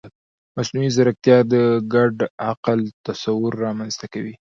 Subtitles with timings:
[0.55, 1.53] مصنوعي ځیرکتیا د
[1.93, 2.17] ګډ
[2.49, 4.35] عقل تصور رامنځته کوي.